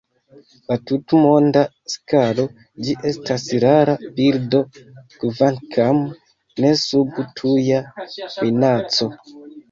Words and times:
Je 0.69 0.75
tutmonda 0.91 1.61
skalo 1.95 2.45
ĝi 2.87 2.95
estas 3.09 3.43
rara 3.63 3.93
birdo, 4.15 4.61
kvankam 5.25 5.99
ne 6.65 6.71
sub 6.85 7.21
tuja 7.41 7.83
minaco. 7.99 9.09